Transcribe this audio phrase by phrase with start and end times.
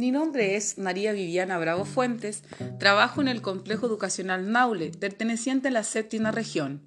[0.00, 2.42] Mi nombre es María Viviana Bravo Fuentes,
[2.78, 6.80] trabajo en el Complejo Educacional Naule, perteneciente a la séptima región.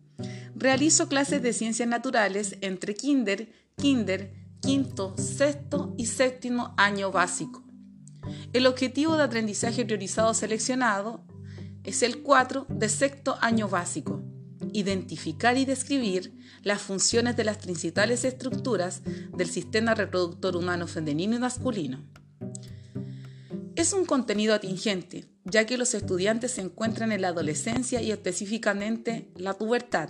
[0.56, 7.64] Realizo clases de ciencias naturales entre kinder, kinder, quinto, sexto y séptimo año básico.
[8.52, 11.24] El objetivo de aprendizaje priorizado seleccionado
[11.84, 14.24] es el 4 de sexto año básico.
[14.72, 19.04] Identificar y describir las funciones de las principales estructuras
[19.38, 22.13] del sistema reproductor humano femenino y masculino.
[23.84, 29.30] Es un contenido atingente, ya que los estudiantes se encuentran en la adolescencia y específicamente
[29.36, 30.08] la pubertad,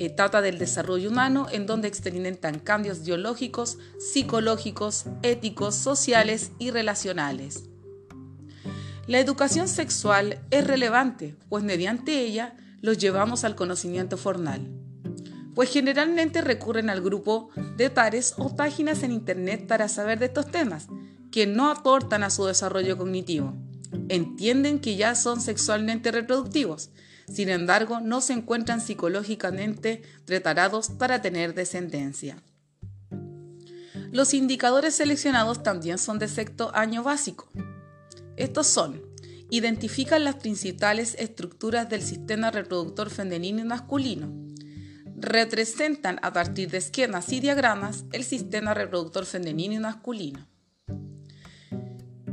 [0.00, 7.68] etapa del desarrollo humano en donde experimentan cambios biológicos, psicológicos, éticos, sociales y relacionales.
[9.06, 14.72] La educación sexual es relevante, pues mediante ella los llevamos al conocimiento formal,
[15.54, 20.50] pues generalmente recurren al grupo de pares o páginas en Internet para saber de estos
[20.50, 20.88] temas,
[21.34, 23.56] que no aportan a su desarrollo cognitivo.
[24.08, 26.90] Entienden que ya son sexualmente reproductivos,
[27.26, 32.40] sin embargo no se encuentran psicológicamente preparados para tener descendencia.
[34.12, 37.48] Los indicadores seleccionados también son de sexto año básico.
[38.36, 39.02] Estos son,
[39.50, 44.32] identifican las principales estructuras del sistema reproductor femenino y masculino.
[45.16, 50.53] Representan a partir de esquemas y diagramas el sistema reproductor femenino y masculino.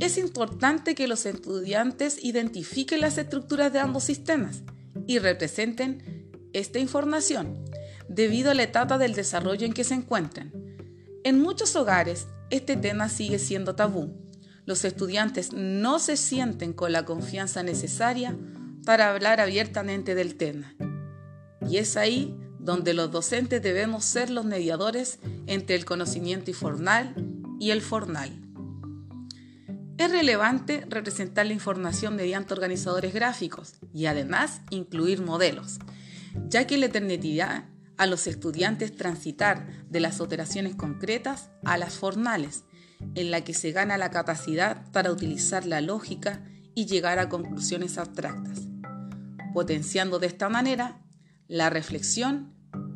[0.02, 4.64] Es importante que los estudiantes identifiquen las estructuras de ambos sistemas
[5.06, 7.64] y representen esta información
[8.08, 10.52] debido a la etapa del desarrollo en que se encuentran.
[11.22, 14.12] En muchos hogares, este tema sigue siendo tabú.
[14.66, 18.36] Los estudiantes no se sienten con la confianza necesaria
[18.84, 20.74] para hablar abiertamente del tema.
[21.70, 27.14] Y es ahí donde los docentes debemos ser los mediadores entre el conocimiento informal
[27.60, 28.51] y el formal.
[29.98, 35.78] Es relevante representar la información mediante organizadores gráficos y además incluir modelos,
[36.48, 37.64] ya que la eternidad
[37.98, 42.64] a los estudiantes transitar de las operaciones concretas a las formales,
[43.14, 46.42] en la que se gana la capacidad para utilizar la lógica
[46.74, 48.60] y llegar a conclusiones abstractas,
[49.52, 51.02] potenciando de esta manera
[51.48, 52.54] la reflexión,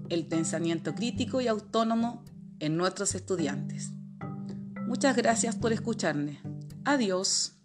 [0.09, 2.25] el pensamiento crítico y autónomo
[2.59, 3.91] en nuestros estudiantes.
[4.87, 6.56] Muchas gracias por escucharme.
[6.87, 7.56] Adiós.